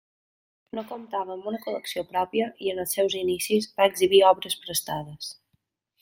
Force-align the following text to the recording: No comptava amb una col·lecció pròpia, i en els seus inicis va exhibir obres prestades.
No 0.77 0.83
comptava 0.91 1.33
amb 1.33 1.49
una 1.51 1.59
col·lecció 1.65 2.03
pròpia, 2.15 2.47
i 2.67 2.73
en 2.73 2.81
els 2.83 2.95
seus 2.97 3.17
inicis 3.23 3.67
va 3.81 3.87
exhibir 3.91 4.23
obres 4.31 4.57
prestades. 4.63 5.29